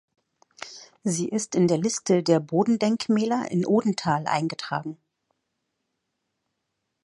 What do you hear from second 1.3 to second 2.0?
in der